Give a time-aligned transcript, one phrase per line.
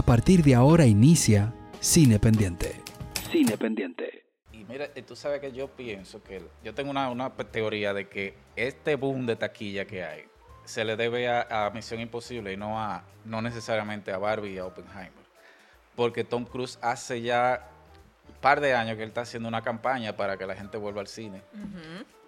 [0.00, 2.80] A partir de ahora inicia Cine Pendiente.
[3.30, 4.24] Cine Pendiente.
[4.50, 8.08] Y mira, eh, tú sabes que yo pienso que yo tengo una, una teoría de
[8.08, 10.22] que este boom de taquilla que hay
[10.64, 14.58] se le debe a, a Misión Imposible y no a no necesariamente a Barbie y
[14.58, 15.12] a Oppenheimer.
[15.94, 17.68] Porque Tom Cruise hace ya
[18.32, 21.06] par de años que él está haciendo una campaña para que la gente vuelva al
[21.08, 21.42] cine.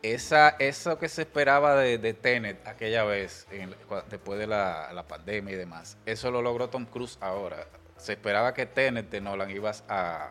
[0.03, 3.75] Esa, eso que se esperaba de, de Tenet aquella vez, en-
[4.11, 7.67] después de la, la pandemia y demás, eso lo logró Tom Cruise ahora.
[7.97, 10.31] Se esperaba que Tenet de Nolan ibas a,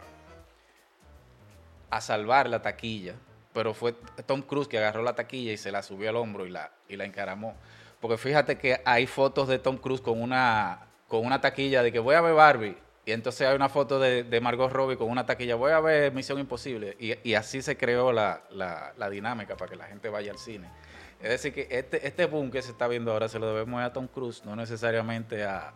[1.90, 3.16] a salvar la taquilla,
[3.54, 3.94] pero fue
[4.26, 6.96] Tom Cruise que agarró la taquilla y se la subió al hombro y la, y
[6.98, 7.56] la encaramó.
[8.00, 12.00] Porque fíjate que hay fotos de Tom Cruise con una, con una taquilla de que
[12.00, 12.78] voy a ver Barbie.
[13.06, 16.12] Y entonces hay una foto de, de Margot Robbie con una taquilla, voy a ver
[16.14, 16.96] Misión Imposible.
[17.00, 20.38] Y, y así se creó la, la- la dinámica para que la gente vaya al
[20.38, 20.70] cine.
[21.20, 23.92] Es decir, que este, este boom que se está viendo ahora se lo debemos a
[23.94, 25.74] Tom Cruise, no necesariamente a,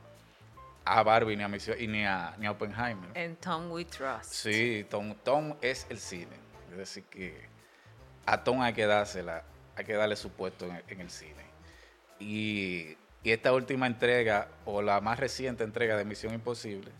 [0.85, 3.09] a Barbie ni a, Misión, y ni, a, ni a Oppenheimer.
[3.15, 4.25] En Tom We Trust.
[4.31, 6.35] Sí, Tom, Tom es el cine.
[6.71, 7.41] Es decir, que
[8.27, 9.43] a Tom hay que dársela,
[9.75, 11.43] hay que darle su puesto en, el- en el cine.
[12.19, 16.91] Y, y esta última entrega, o la más reciente entrega de Misión Imposible,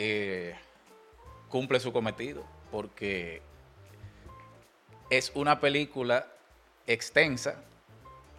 [0.00, 0.54] eh,
[1.48, 3.42] cumple su cometido, porque
[5.10, 6.26] es una película
[6.86, 7.56] extensa.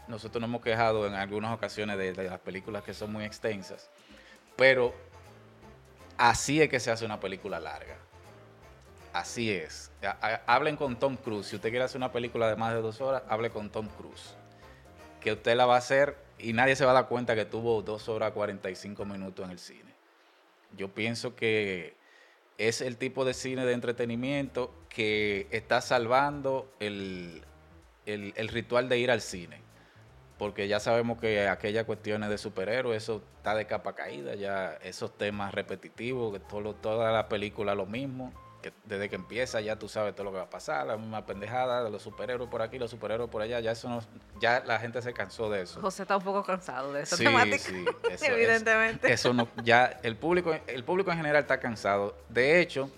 [0.07, 3.89] Nosotros nos hemos quejado en algunas ocasiones de, de las películas que son muy extensas,
[4.55, 4.93] pero
[6.17, 7.97] así es que se hace una película larga.
[9.11, 9.91] Así es.
[10.03, 11.47] Ha- ha- Hablen con Tom Cruise.
[11.47, 14.33] Si usted quiere hacer una película de más de dos horas, hable con Tom Cruise.
[15.19, 17.81] Que usted la va a hacer y nadie se va a dar cuenta que tuvo
[17.81, 19.88] dos horas 45 minutos en el cine.
[20.77, 21.95] Yo pienso que
[22.57, 27.43] es el tipo de cine de entretenimiento que está salvando el,
[28.05, 29.61] el- ritual de ir al cine.
[30.37, 35.17] Porque ya sabemos que aquellas cuestiones de superhéroes, eso está de capa caída, ya esos
[35.17, 38.31] temas repetitivos, que todo, toda la película lo mismo,
[38.61, 41.25] que desde que empieza ya tú sabes todo lo que va a pasar, la misma
[41.25, 44.03] pendejada de los superhéroes por aquí, los superhéroes por allá, ya eso no-
[44.41, 45.79] ya la gente se cansó de eso.
[45.81, 47.57] José está un poco cansado de esa Sí, temática.
[47.59, 49.11] sí, eso- evidentemente.
[49.11, 52.15] Eso no, ya el público, el público en general está cansado.
[52.27, 52.89] De hecho,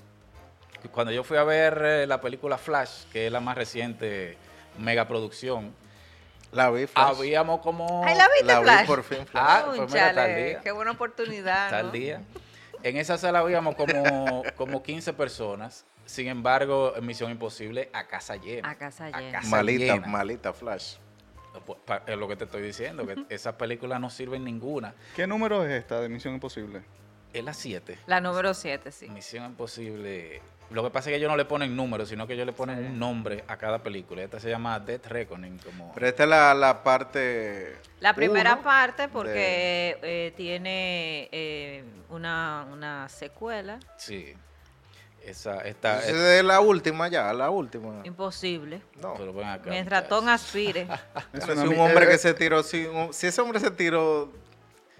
[0.91, 4.37] cuando yo fui a ver eh, la película Flash, que es la más reciente
[4.79, 5.73] megaproducción,
[6.51, 7.17] La vi, Flash.
[7.17, 9.43] habíamos como Ay, la viste, La vi por fin, Flash.
[9.45, 10.59] Ah, pues mira, tal día.
[10.61, 11.69] Qué buena oportunidad.
[11.69, 11.91] tal ¿no?
[11.91, 12.21] día.
[12.83, 15.85] En esa sala habíamos como, como 15 personas.
[16.05, 18.69] Sin embargo, en Misión Imposible a casa llena.
[18.69, 19.31] A casa llena.
[19.31, 20.07] casa malita, llena.
[20.07, 20.95] malita Flash.
[21.65, 24.93] Pues, Es lo que te estoy diciendo, que esas películas no sirven ninguna.
[25.15, 26.81] ¿Qué número es esta de Misión Imposible?
[27.33, 27.99] Es la 7.
[28.07, 29.09] La número 7, sí.
[29.09, 30.41] Misión Imposible.
[30.71, 32.77] Lo que pasa es que ellos no le ponen números, sino que ellos le ponen
[32.79, 34.23] un nombre a cada película.
[34.23, 35.57] Esta se llama Death Reckoning.
[35.59, 35.91] Como...
[35.93, 37.75] Pero esta es la, la parte.
[37.99, 44.33] La primera uno parte de- porque eh, tiene eh, una, una secuela Sí.
[45.23, 48.01] Esa, esta, Esa es la última ya, la última.
[48.05, 48.81] imposible.
[48.99, 49.13] No.
[49.15, 50.07] pero ven acá, Mientras.
[50.07, 50.87] Tom aspire.
[51.33, 54.31] Es Si una un hombre que se tiró, si, un- si ese hombre se tiró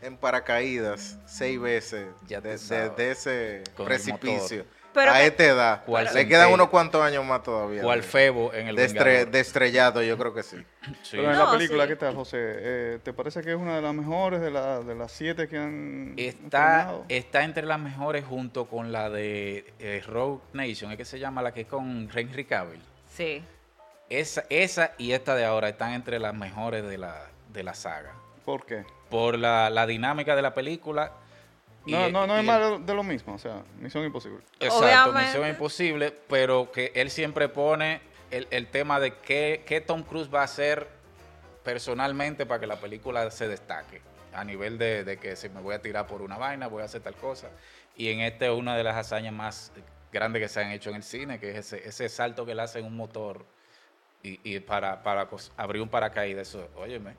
[0.04, 5.44] en paracaídas seis veces Ya de, de- ese Con el precipicio Pero a que- esta
[5.46, 6.30] edad, ¿Cuál le centella?
[6.30, 7.82] quedan unos cuantos años más todavía.
[7.82, 10.58] Cual de- Febo en el de, estre- de estrellado, yo creo que sí.
[11.04, 11.12] Sí.
[11.18, 11.90] Pero en No, la película, sí.
[11.90, 12.38] ¿qué tal, José?
[12.42, 15.58] Eh, ¿Te parece que es una de las mejores de, la- de las siete que
[15.58, 16.36] han Está,
[16.80, 17.06] estrenado?
[17.10, 21.42] está entre las mejores junto con la de eh, Rogue Nation, es que se llama
[21.42, 22.82] la que es con Henry Cavill.
[23.16, 23.44] Sí.
[24.10, 28.12] Esa, esa y esta de ahora están entre las mejores de la, de la saga.
[28.44, 28.84] ¿Por qué?
[29.10, 31.14] Por la, la dinámica de la película.
[31.86, 34.40] Y- No, no, no y es más de, lo mismo, o sea, Misión Imposible.
[34.60, 35.22] Exacto, Obviamente.
[35.28, 40.30] Misión Imposible, pero que él siempre pone el, el tema de qué, qué Tom Cruise
[40.34, 40.88] va a hacer
[41.64, 44.02] personalmente para que la película se destaque.
[44.34, 46.86] A nivel de, de que si me voy a tirar por una vaina, voy a
[46.86, 47.50] hacer tal cosa.
[47.98, 49.72] Y en este es una de las hazañas más
[50.14, 52.60] grandes que se han hecho en el cine, que es ese, ese salto que él
[52.62, 53.46] hace en un motor
[54.24, 56.48] y, y para, para cos- abrir un paracaídas.
[56.48, 57.16] Eso, óyeme.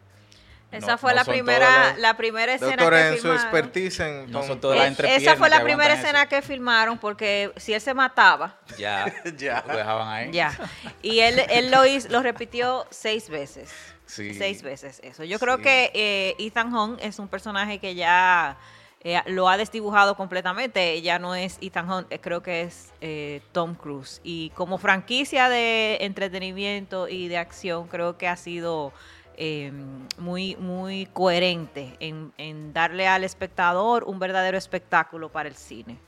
[0.73, 3.43] Esa no- fue no la primera, la primera escena Doctor, que en su filmaron.
[3.43, 6.29] expertise en No son todas las esa fue la primera escena eso.
[6.31, 9.05] que filmaron porque si él se mataba, Ya,
[9.37, 9.63] Ya.
[9.69, 10.33] lo dejaban ahí.
[10.33, 10.59] ya.
[11.03, 13.71] Y él, él lo hizo, lo repitió seis veces.
[14.07, 14.35] Sí.
[14.35, 15.25] Seis veces eso.
[15.25, 18.59] Yo creo que eh, Ethan Hunt es un personaje que ya
[19.05, 21.01] eh, lo ha desdibujado completamente.
[21.03, 24.21] Ya no es Ethan Hunt, eh, creo que es eh, Tom Cruise.
[24.23, 28.93] Y como franquicia de entretenimiento y de acción, creo que ha sido
[29.37, 29.73] eh,
[30.19, 35.99] muy, muy coherente en, en darle al espectador un verdadero espectáculo para el cine.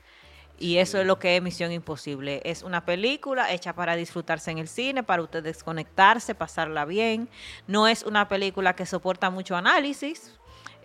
[0.57, 2.41] Y eso es lo que es Misión Imposible.
[2.45, 7.29] Es una película hecha para disfrutarse en el cine, para usted desconectarse, pasarla bien.
[7.67, 10.33] No es una película que soporta mucho análisis.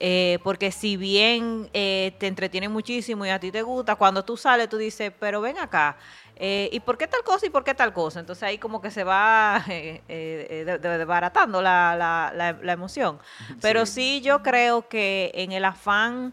[0.02, 4.34] Eh, porque si bien eh, te entretiene muchísimo y a ti te gusta, cuando tú
[4.36, 5.98] sales tú dices, pero ven acá,
[6.36, 8.18] eh, ¿y por qué tal cosa y por qué tal cosa?
[8.18, 12.72] Entonces ahí como que se va eh, eh, de- de- desbaratando la, la- la- la
[12.72, 13.18] emoción.
[13.60, 14.22] Pero sí.
[14.22, 16.32] yo creo que en el afán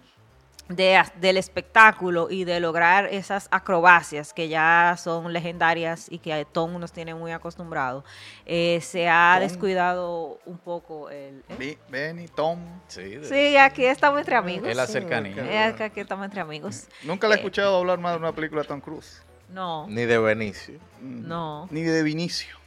[0.69, 6.79] de, del espectáculo y de lograr esas acrobacias que ya son legendarias y que Tom
[6.79, 8.03] nos tiene muy acostumbrados,
[8.45, 9.47] eh, se ha Tom.
[9.47, 11.43] descuidado un poco el...
[11.49, 11.55] ¿eh?
[11.57, 12.59] Be- Benny, Tom.
[12.87, 14.67] Sí, de- Sí, aquí estamos entre amigos.
[14.67, 15.67] es la cercanía.
[15.79, 16.87] Aquí estamos entre amigos.
[17.03, 19.21] Nunca le he Eh, escuchado hablar más de una película de Tom Cruise.
[19.49, 20.77] No, Ni de Benicio.
[21.01, 21.67] No.
[21.71, 22.57] Ni de Vinicio.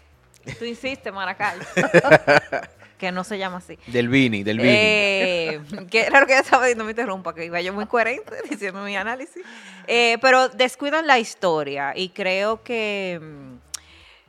[0.58, 1.58] Tú insistes, Maracay.
[3.00, 3.79] que no se llama así.
[3.87, 4.69] Del Vini, del Vini.
[4.73, 5.61] Eh,
[5.91, 8.94] que raro que ya estaba diciendo, me interrumpa, que iba yo muy coherente diciendo mi
[8.97, 9.43] análisis.
[9.88, 13.55] Eh, pero descuidan la historia y creo que mm,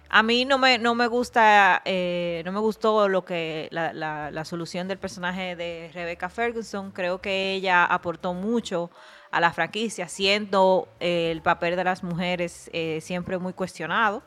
[0.10, 4.32] a mí no me, no me gusta, eh, no me gustó lo que la, la-
[4.32, 6.92] la solución del personaje de Rebecca Ferguson.
[6.92, 8.90] Creo que ella aportó mucho
[9.32, 14.24] a la franquicia, siendo eh, el papel de las mujeres eh, siempre muy cuestionado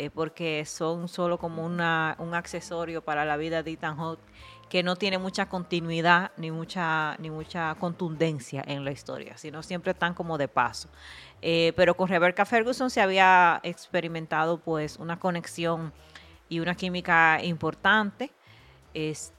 [0.00, 4.20] eh, porque son solo como una, un accesorio para la vida de Ethan Hawke
[4.68, 9.90] que no tiene mucha continuidad ni mucha ni mucha contundencia en la historia, sino siempre
[9.90, 10.88] están como de paso.
[11.42, 15.92] Eh, pero con Rebecca Ferguson se había experimentado pues una conexión
[16.48, 18.30] y una química importante.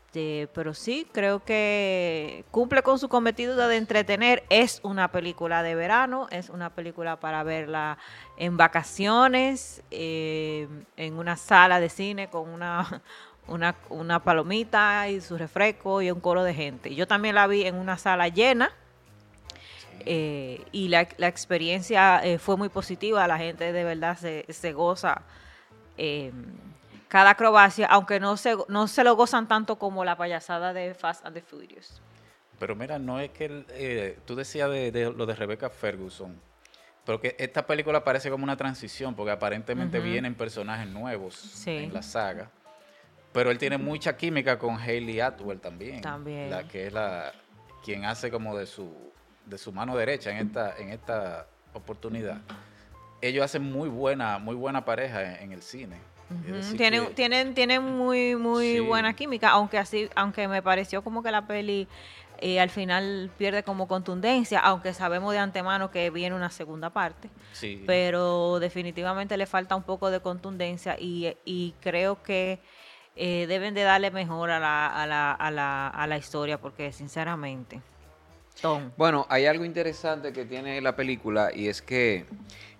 [0.10, 4.44] Este, pero sí, creo que cumple con su cometido de entretener.
[4.50, 8.00] Es una película de verano, es una película para verla
[8.36, 10.68] en vacaciones, eh,
[10.98, 13.04] en una sala de cine con una,
[13.48, 16.96] una, una palomita y su refresco y un coro de gente.
[16.96, 18.72] Yo también la vi en una sala llena.
[20.06, 24.74] eh, y la, la experiencia eh, fue muy positiva, la gente de verdad se, se
[24.74, 25.22] goza
[25.98, 26.32] eh,
[27.10, 31.26] cada acrobacia, aunque no se, no se lo gozan tanto como la payasada de Fast
[31.26, 32.02] and the Furious.
[32.60, 36.40] Pero mira, no es que el- eh, tú decías de, de lo de Rebecca Ferguson,
[37.06, 41.72] pero que esta película parece como una transición, porque aparentemente vienen personajes nuevos Sí.
[41.78, 42.50] en la saga.
[43.34, 46.02] Pero él tiene mucha química con Hayley Atwell también.
[46.02, 46.50] También.
[46.50, 47.32] La que es la
[47.84, 48.92] quien hace como de su
[49.46, 52.38] de su mano derecha en esta en esta oportunidad.
[53.22, 55.98] Ellos hacen muy buena muy buena pareja en, en el cine.
[56.78, 58.80] Tienen, que- tienen, tienen muy, muy Sí.
[58.80, 61.88] buena química, aunque así, aunque me pareció como que la peli
[62.42, 67.30] eh, al final pierde como contundencia, aunque sabemos de antemano que viene una segunda parte.
[67.52, 67.84] sí.
[67.86, 72.60] pero definitivamente le falta un poco de contundencia y, y creo que
[73.16, 76.92] eh, deben de darle mejor a la, a, la, a, la, a la historia porque
[76.94, 77.82] sinceramente,
[78.98, 82.26] Bueno, hay algo interesante que tiene la película y es que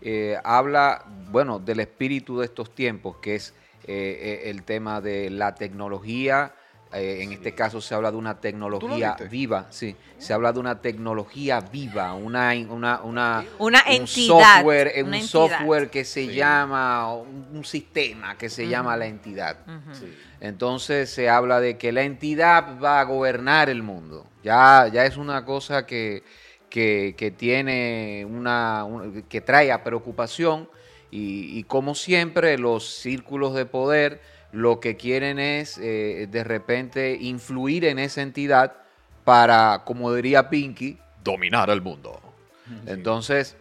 [0.02, 3.54] eh, habla, bueno, del espíritu de estos tiempos, que es
[3.86, 6.54] eh, eh, el tema de la tecnología.
[6.92, 9.96] Eh, en este caso se habla de una tecnología viva, sí.
[10.18, 15.10] Se habla de una tecnología viva, una, una, una, Una un entidad, software, eh, una
[15.10, 15.28] un entidad.
[15.50, 16.34] software que se Sí.
[16.34, 19.58] llama, un, sistema que se llama la entidad.
[19.94, 20.12] Sí.
[20.42, 24.26] Entonces se habla de que la entidad va a gobernar el mundo.
[24.44, 26.24] Ya, ya es una cosa que,
[26.70, 30.70] que, que tiene una, un- que trae a preocupación
[31.12, 34.22] y, y como siempre los círculos de poder
[34.52, 38.76] lo que quieren es eh, de repente influir en esa entidad
[39.24, 42.20] para, como diría Pinky, dominar el mundo.
[42.86, 43.58] Entonces,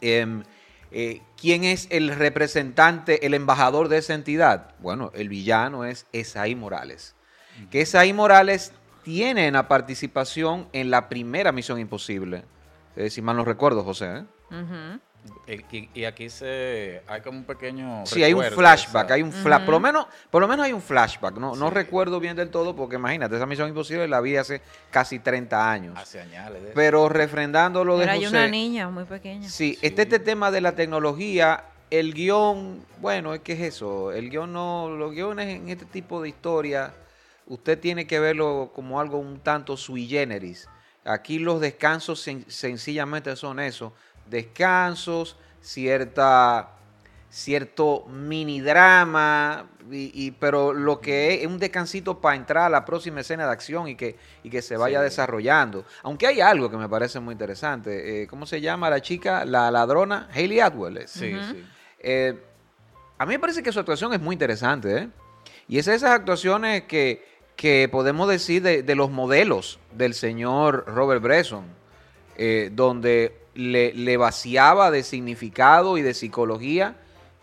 [0.00, 0.42] em,
[0.90, 4.74] eh, ¿quién es el representante, el embajador de esa entidad?
[4.78, 7.14] Bueno, el villano es Esaí Morales.
[7.70, 8.72] Que Esaí Morales
[9.02, 12.44] tiene una participación en la primera Misión Imposible.
[12.96, 14.06] Eh, si mal no recuerdo, José.
[14.06, 14.24] ¿eh?
[14.50, 15.00] Ujú.
[15.46, 19.32] El- Y, y aquí se hay como un pequeño Sí, hay un flashback, hay un
[19.32, 21.36] fla- por lo menos, por lo menos hay un flashback.
[21.38, 25.18] No, no recuerdo bien del todo porque imagínate, esa Misión Imposible la vi hace casi
[25.18, 25.96] 30 años.
[25.98, 29.48] hace años de Pero refrendando lo de José, una niña muy pequeña.
[29.48, 29.78] Sí, Sí.
[29.82, 34.52] este, este tema de la tecnología, el guion, bueno, es que es eso, el guion
[34.52, 36.94] no, los guiones en este tipo de historia,
[37.46, 40.68] usted tiene que verlo como algo un tanto sui generis.
[41.04, 43.92] Aquí los descansos sen- sencillamente son eso,
[44.30, 46.70] descansos, cierta,
[47.28, 52.84] cierto mini drama, y, y- pero lo que es un descansito para entrar a la
[52.84, 55.04] próxima escena de acción y que, y que se vaya Sí.
[55.04, 55.84] desarrollando.
[56.02, 58.22] Aunque hay algo que me parece muy interesante.
[58.22, 59.44] eh, ¿Cómo se llama la chica?
[59.44, 60.96] La ladrona, Hayley Atwell.
[60.98, 61.10] es.
[61.10, 61.64] Sí, sí.
[62.00, 62.38] Eh,
[63.18, 65.08] a mí me parece que su actuación es muy interesante, ¿eh?
[65.68, 71.22] Y es esas actuaciones que, que podemos decir de, de los modelos del señor Robert
[71.22, 71.64] Bresson,
[72.36, 76.96] eh, donde le, le vaciaba de significado y de psicología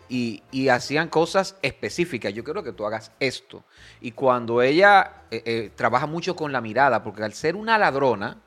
[0.08, 2.32] y, hacían cosas específicas.
[2.32, 3.64] Yo quiero que tú hagas esto.
[4.00, 8.38] Y cuando ella eh, eh, trabaja mucho con la mirada, porque al ser una ladrona,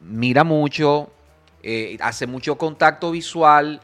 [0.00, 1.10] mira mucho,
[1.62, 3.80] eh, hace mucho contacto visual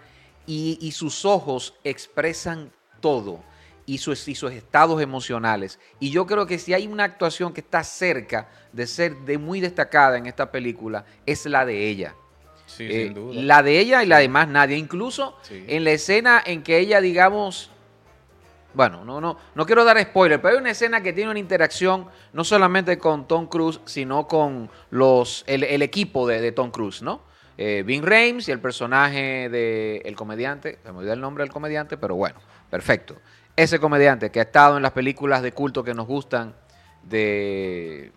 [0.46, 3.40] y sus ojos expresan todo
[3.86, 5.78] y sus, y sus estados emocionales.
[5.98, 9.60] Y yo creo que si hay una actuación que está cerca de ser de muy
[9.60, 12.14] destacada en esta película, es la de ella.
[12.66, 13.42] Sí, Eh, sin duda.
[13.42, 14.76] La de ella y la de más nadie.
[14.76, 15.64] Incluso Sí.
[15.66, 17.70] en la escena en que ella, digamos,
[18.72, 22.06] bueno, no, no, no quiero dar spoiler, pero hay una escena que tiene una interacción
[22.32, 27.02] no solamente con Tom Cruise, sino con los, el, el equipo de, de Tom Cruise,
[27.02, 27.28] ¿no?
[27.58, 31.52] Eh, Vin Rames y el personaje del el comediante, se me olvidó el nombre del
[31.52, 32.38] comediante, pero bueno,
[32.70, 33.16] perfecto.
[33.62, 36.54] Ese comediante que ha estado en las películas de culto que nos gustan
[37.02, 38.10] de...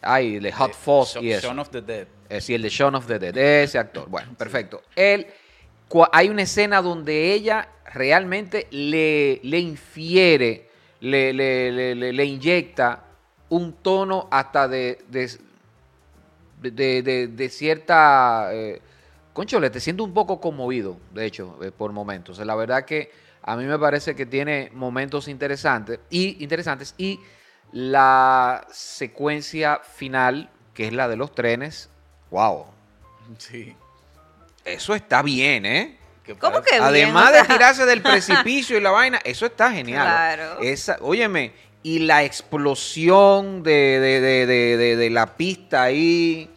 [0.00, 1.48] Ay, de Hot Eh, Fuzz y eso.
[1.48, 2.06] Shaun of the Dead.
[2.30, 4.08] Es decir, el de Shaun of the Dead, ese actor.
[4.08, 4.80] Bueno, perfecto.
[4.96, 5.26] Él,
[6.12, 13.04] hay una escena donde ella realmente le, le infiere, le, le- le- inyecta
[13.50, 15.30] un tono hasta de, de,
[16.70, 18.48] de- de- de cierta...
[18.54, 18.80] Eh,
[19.34, 22.38] conchole, te siento un poco conmovido, de hecho, eh, por momentos.
[22.38, 27.18] La verdad que a mí me parece que tiene momentos interesantes y, interesantes y
[27.72, 31.88] la secuencia final, que es la de los trenes,
[32.30, 32.66] wow,
[33.38, 33.74] Sí.
[34.64, 35.98] eso está bien, ¿eh?
[36.38, 36.82] ¿Cómo que bien?
[36.82, 40.06] Además O de sea, tirarse del precipicio y la vaina, eso está genial.
[40.06, 40.60] Claro.
[40.60, 41.52] Esa, óyeme,
[41.82, 46.50] y la explosión de, de- de- de- de- de la pista ahí.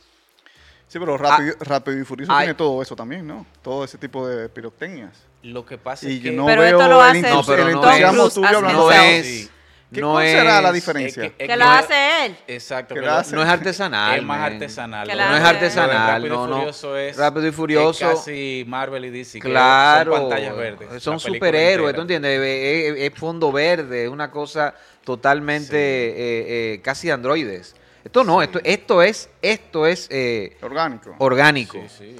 [0.89, 2.39] Sí, pero Rápido, Rápido y Furioso Ay.
[2.47, 3.45] tiene todo eso también, ¿no?
[3.61, 5.13] Todo ese tipo de pirotecnias.
[5.43, 7.45] Lo que pasa Y es que no Pero veo esto lo el, hace No, entus-
[7.47, 9.49] pero el no entusiasmo es- tuyo hablando No de es.
[9.93, 11.23] ¿Qué no cuál será la es- diferencia?
[11.25, 12.35] es que- es Que no- hace él.
[12.47, 12.93] Exacto.
[12.93, 13.35] que que lo no- hace.
[13.35, 14.17] No es artesanal.
[14.19, 15.07] Es más artesanal.
[15.07, 16.55] No es artesanal, Rápido no, y no.
[16.59, 18.09] Furioso es, Rápido y Furioso.
[18.11, 19.39] es casi Marvel y DC.
[19.39, 21.03] Claro, Son pantallas verdes.
[21.03, 21.95] son superhéroes, entera.
[21.95, 22.39] ¿tú entiendes?
[22.39, 27.75] Es, es- es fondo verde, es una cosa totalmente eh, eh, casi de androides.
[28.03, 28.45] Esto no, Sí.
[28.45, 31.15] esto, esto es, esto es eh, Orgánico.
[31.19, 31.77] orgánico.
[31.89, 32.15] Sí, sí.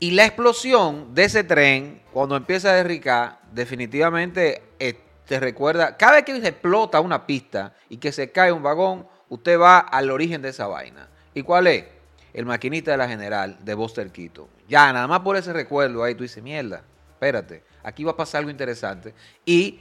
[0.00, 6.14] Y la explosión de ese tren, cuando empieza a derricar, definitivamente eh, te recuerda, cada
[6.14, 10.10] vez que se explota una pista y que se cae un vagón, usted va al
[10.10, 11.08] origen de esa vaina.
[11.34, 11.84] ¿Y cuál es?
[12.32, 14.46] El maquinista de la general de Buster Keaton.
[14.68, 16.82] Ya, nada más por ese recuerdo ahí tú dices, mierda,
[17.14, 19.14] espérate, aquí va a pasar algo interesante.
[19.44, 19.80] Y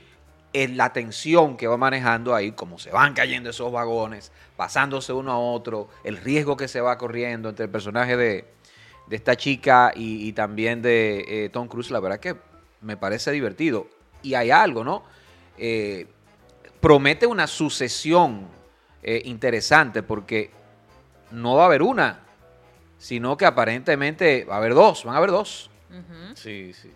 [0.52, 5.32] en la tensión que va manejando ahí, como se van cayendo esos vagones, pasándose uno
[5.32, 8.57] a otro, el riesgo que se va corriendo entre el personaje de,
[9.08, 12.36] de esta chica y, y también de eh, Tom Cruise, la verdad que
[12.82, 13.88] me parece divertido.
[14.22, 15.04] Y hay algo, ¿no?
[15.58, 16.08] Eh,
[16.82, 18.48] promete una sucesión
[19.04, 20.52] eh, interesante porque
[21.32, 22.20] no va a haber una,
[22.98, 25.70] sino que aparentemente va a haber dos, van a haber dos.
[26.36, 26.92] Sí, sí.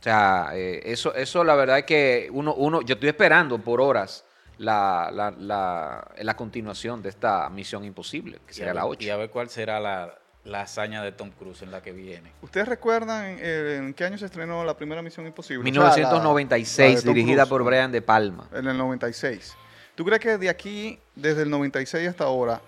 [0.00, 3.80] O sea, eh, eso, eso la verdad es que uno, uno, yo estoy esperando por
[3.80, 4.24] horas
[4.58, 9.06] la, la, la, la continuación de esta misión imposible, que será la ver- 8.
[9.06, 12.32] Y a ver cuál será la, la hazaña de Tom Cruise en la que viene.
[12.42, 15.62] ¿Ustedes recuerdan eh, en qué año se estrenó la primera Misión Imposible?
[15.70, 17.64] O sea, la- la 1996, de Tom dirigida Cruise, por.
[17.64, 18.48] Brian De Palma.
[18.52, 19.54] En el 96.
[19.94, 22.60] ¿Tú crees que de aquí, desde el 96 hasta ahora,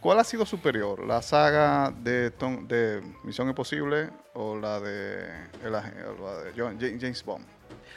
[0.00, 1.04] cuál ha sido superior?
[1.04, 5.24] ¿La saga de, Tom- de Misión Imposible o la de,
[5.64, 7.44] el ag- o la de John- Ja- James Bond?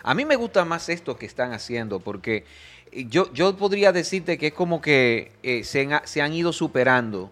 [0.03, 2.43] A mí me gusta más esto que están haciendo, porque
[2.91, 6.51] eh, yo, yo podría decirte que es como que eh, se, han, se han ido
[6.51, 7.31] superando,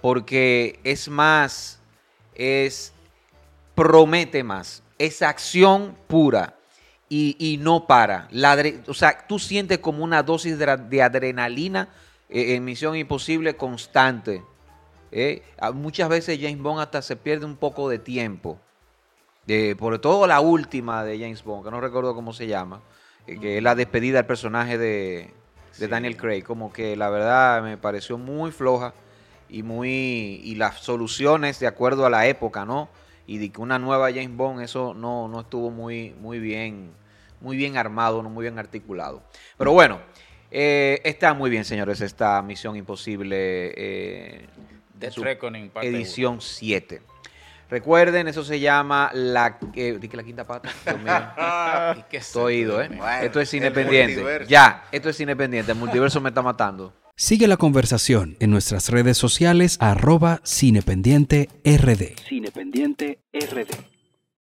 [0.00, 1.80] porque es más,
[2.34, 2.92] es,
[3.74, 6.56] promete más, es acción pura
[7.08, 8.28] y, y no para.
[8.30, 11.88] La o sea, tú sientes como una dosis de, de adrenalina
[12.28, 14.42] eh, en Misión Imposible constante.
[15.12, 15.42] ¿eh?
[15.74, 18.58] Muchas veces James Bond hasta se pierde un poco de tiempo.
[19.46, 22.80] Eh, sobre todo la última de James Bond, que no recuerdo cómo se llama,
[23.26, 25.34] eh, que es la despedida del personaje de,
[25.78, 25.86] de Sí.
[25.86, 26.42] Daniel Craig.
[26.42, 28.94] Como que la verdad me pareció muy floja
[29.50, 32.88] y muy y las soluciones de acuerdo a la época, ¿no?
[33.26, 36.92] Y de que una nueva James Bond, eso no, no estuvo muy, muy bien,
[37.40, 39.22] muy bien armado, no muy bien articulado.
[39.56, 40.00] Pero bueno,
[40.50, 43.72] eh, está muy bien, señores, esta Misión Imposible.
[43.76, 44.46] eh,
[44.94, 47.02] Death su Reckoning, edición 7.
[47.70, 50.68] Recuerden, eso se llama la, eh, di que la quinta pata.
[50.94, 52.00] Uno.
[52.00, 52.88] ¿Y qué es Estoy esto, ido, ¿eh?
[52.88, 54.44] Bueno, esto es independiente.
[54.48, 55.70] Ya, esto es independiente.
[55.70, 56.92] El multiverso me está matando.
[57.20, 62.18] Sigue la conversación en nuestras redes sociales arroba cinependiente rd.
[62.26, 63.99] Cinependiente RD.